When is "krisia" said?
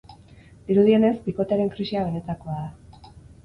1.77-2.09